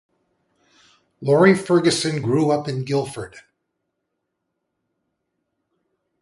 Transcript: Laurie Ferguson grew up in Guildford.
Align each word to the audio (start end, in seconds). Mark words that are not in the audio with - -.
Laurie 1.21 1.53
Ferguson 1.53 2.23
grew 2.23 2.49
up 2.49 2.67
in 2.67 2.83
Guildford. 2.85 3.35